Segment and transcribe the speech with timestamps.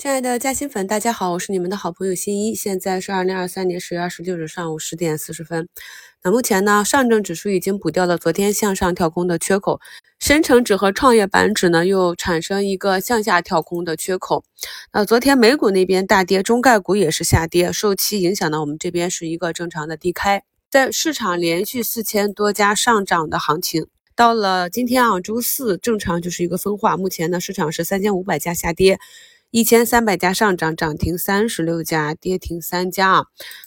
[0.00, 2.54] 亲爱的嘉兴粉，大家好，我是你们的好朋友新一。
[2.54, 5.68] 现在是二零二三年十月二十六日上午十点四十分。
[6.22, 9.80] 那目前呢，上证指数已经补掉了昨天向上跳空的缺口，
[10.20, 14.44] 深成指和创业板指呢又产生一个向下跳空的缺口。
[14.92, 20.44] 那昨天美股那边大跌，中概股也是下跌，受其影响呢，我们这边是一个正常的低开。
[20.70, 26.96] 在市场连续四千多家上涨的行情，到了今天啊，周四正常就是一个分化。
[26.96, 29.00] 目前呢，市场是三千五百家下跌。
[29.50, 33.24] 一千三百家上涨，涨停三十六家，跌停三家啊。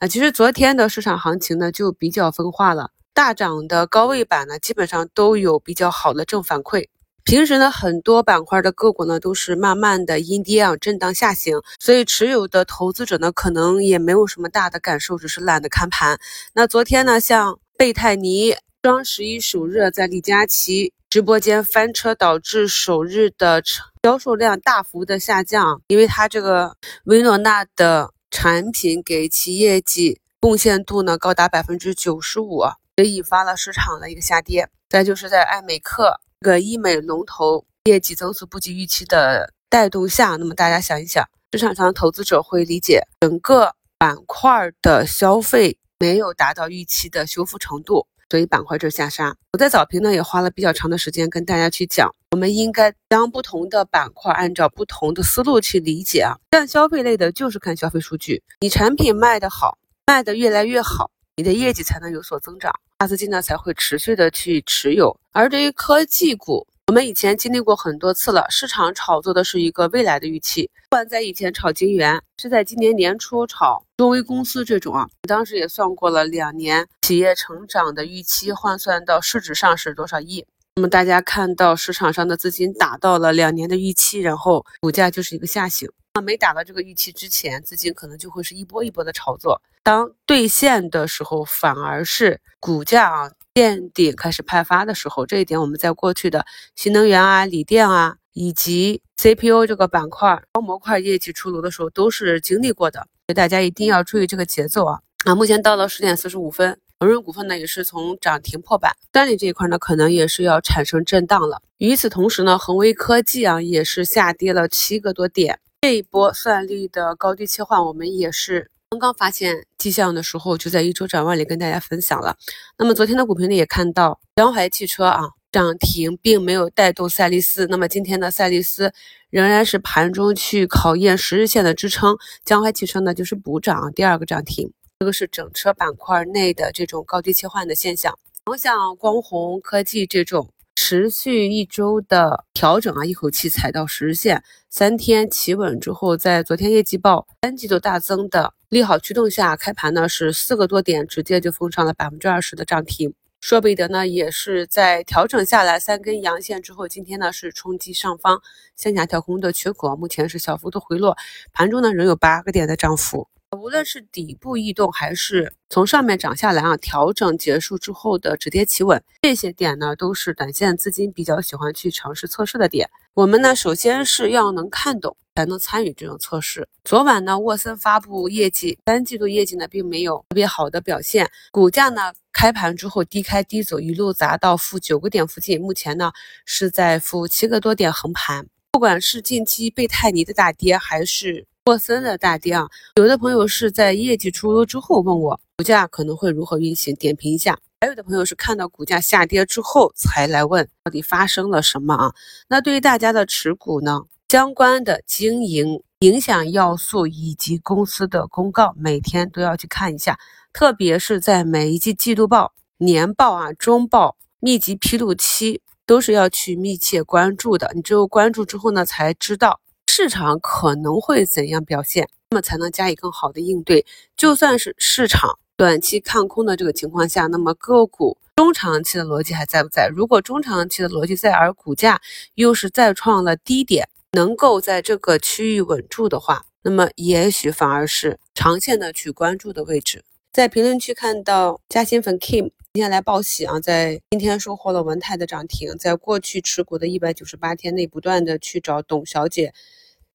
[0.00, 2.92] 那其实昨天的市场行情呢，就比较分化了。
[3.12, 6.86] 大涨的高位板呢，基本上都有比较好的正反馈。
[7.24, 16.20] 平时呢，很多板块的个股呢，都是慢慢的阴跌啊，震荡下行，所以持有的投资者呢，可能也没有什么大的感受，只是懒得看盘。
[16.52, 18.54] 那昨天呢，像贝泰尼
[18.84, 23.62] 双十一首日在李佳琦直播间翻车，导致首日的。
[24.02, 32.60] 销售量大幅的下降，因为它这个薇诺娜的产品给其业绩贡献度呢高达百分之九十五，
[32.96, 34.68] 也引发了市场的一个下跌。
[34.90, 48.06] 再就是在爱美克这个医美龙头业绩增速不及预期的带动下，那么大家想一想，市场上投资者会理解整个板块的消费没有达到预期的修复程度。
[48.30, 56.36] 所以板块这下杀，我在早评呢也花了比较长的时间跟大家去讲，我们应该将不同的板块按照不同的思路去理解啊。
[56.50, 65.18] 干消费类的就是看消费数据，你产品卖得好，卖得越来越好，你的业绩才能有所增长，大资金呢才会持续的去持有。
[65.32, 70.70] 而对于科技股，我们以前经历过很多次了，市场炒作的是一个未来的预期。
[70.90, 80.46] 不管在以前炒金元，是在今年年初炒中微公司这种啊，当时也算过了两年企业成长的预期，换算到市值上是多少亿。
[80.76, 85.90] 那么大家看到市场上的资金打到了两年的预期，然后股价就是一个下行。
[86.14, 89.60] 那没打到这个预期之前，资金可能就会是一波一波的炒作。
[89.82, 93.32] 当兑现的时候，反而是股价啊。
[93.54, 104.98] 见顶开始派发的时候，这一点我们在过去的新能源啊、锂电啊，以及 CPU 这个板块高模块业绩出炉的时候，都是经历过的，所以大家一定要注意这个节奏啊！
[105.24, 111.62] 啊，目前到了十点四十五分，恒润股份呢也是从涨停破板，算力这一块呢可能也是要产生震荡了。
[111.78, 118.72] 与此同时呢，恒威科技啊也是下跌了七个多点，这一波算力的高低切换，我们也是。
[118.94, 122.36] 刚刚发现迹象的时候，就在一周展望里跟大家分享了。
[122.78, 127.66] 那么昨天的股评里也看到，江淮汽车啊涨停，并没有带动赛力斯。
[127.66, 128.92] 那么今天的赛力斯
[129.30, 134.72] 仍然是盘中去考验十日线的支撑，江淮汽车呢就是补涨，第二个涨停。
[135.00, 138.16] 这个是整车板块内的这种高低切换的现象。
[138.56, 140.50] 像光弘科技这种。
[140.74, 153.14] 持续一周的调整啊，一口气踩到十日线，三天企稳之后，在昨天业绩报三季度大增的利好驱动下，开盘呢是四个多点，直接就封上了百分之二十的涨停。
[153.40, 158.40] 硕贝德呢也是在调整下来三根阳线之后，今天呢是冲击上方
[158.74, 161.16] 向下跳空的缺口，目前是小幅度回落，
[161.52, 163.28] 盘中呢仍有八个点的涨幅。
[163.54, 172.90] 无论是底部异动，还是从上面涨下来啊，调整结束之后的止跌企稳，这些点呢，都是短线资金比较喜欢去尝试测试的点。
[173.14, 176.68] 我们呢，首先是要能看懂，才能参与这种测试。
[176.84, 186.12] 昨晚呢，沃森发布业绩，三季度业绩呢，并没有特别好的表现，股价呢，开盘之后低开低走，一路砸到负九个点附近，目前呢，
[186.44, 188.46] 是在负七个多点横盘。
[188.72, 202.12] 不管是近期贝泰尼的大跌，还是沃森的大跌啊，有的朋友是在业绩出炉之后问我股价可能会如何运行，点评一下；还有的朋友是看到股价下跌之后才来问到底发生了什么啊？
[202.48, 210.18] 那对于大家的持股呢，相关的经营影响要素以及公司的公告，每天都要去看一下，
[210.52, 217.72] 特别是在每一季季度报、年报啊、中报密集披露期，都是要去密切关注的。
[217.74, 219.60] 你只有关注之后呢，才知道。
[219.86, 223.86] 市场可能会怎样表现，那么才能加以更好的应对。
[224.16, 229.88] 就算是市场短期看空的这个情况下，那么个股中长期的逻辑还在不在？
[229.88, 232.00] 如果中长期的逻辑在，而股价
[232.34, 240.04] 又是再创了低点，能够在这个区域稳住的话，那么也许反而是长线的去关注的位置。
[240.32, 249.54] 在评论区看到嘉兴粉 Kim 今天来报喜啊，在今天收获了文泰的涨停，在过去持股的一百九十八天内，不断的去找董小姐。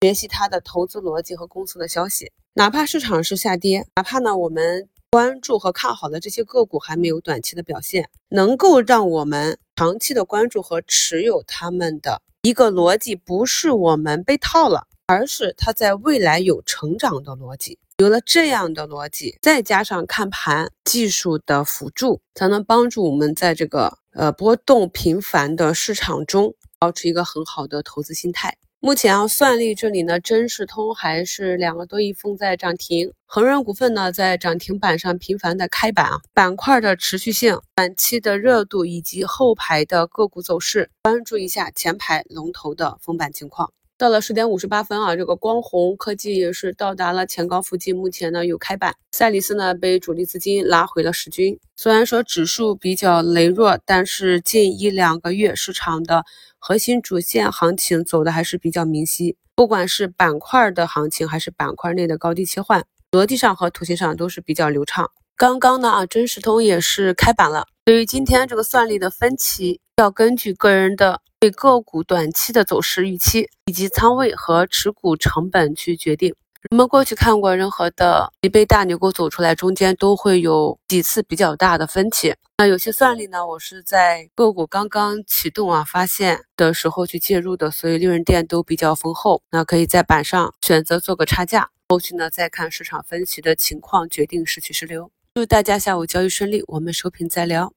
[0.00, 17.78] 学习它的投资逻辑和公司的消息，哪怕市场是下跌，哪怕呢我们关注和看好的这些个股还没有短期的表现，能够让我们长期的关注和持有他们的一个逻辑，不是我们被套了，而是它在未来有成长的逻辑。
[18.00, 28.56] 有了这样的逻辑，再加上看盘技术的辅助，才能帮助我们在这个呃波动频繁的市场中，保持一个很好的投资心态。
[28.78, 43.72] 目前啊，算力这里呢，真实通还是两个多亿封在涨停，恒润股份呢在涨停板上频繁的开板啊，板块的持续性、短期的热度以及后排的个股走势，关注一下前排龙头的封板情况。
[43.98, 48.94] 到了十点五十八分啊，这个光弘科技也是到达了前高附近，目前呢有开板。
[49.10, 51.58] 赛力斯呢被主力资金拉回了十均。
[51.74, 56.24] 虽然说指数比较羸弱，但是近一两个月市场的
[56.60, 59.36] 核心主线行情走的还是比较明晰。
[59.56, 65.10] 不管是板块的行情，还是板块内的高低切换，逻辑上和图形上都是比较流畅。
[65.36, 67.66] 刚刚呢啊，真实通也是开板了。
[67.84, 71.20] 对于今天这个算力的分歧，要根据个人的。
[71.40, 76.34] 对个股短期的走势预期以及仓位和持股成本去决定。
[76.70, 82.34] 我们过去看过任何的一杯大牛股走出来，中间都会有几次比较大的分歧。
[82.58, 89.40] 那有些算力呢，我是在个股刚刚启动啊发现的时候去介入的，所以利润垫都比较丰厚。
[89.52, 95.12] 那可以在板上选择做个差价，后续呢再看市场分歧的情况决定是取是留。
[95.34, 97.72] 祝大家下午交易顺利，我们收评再聊。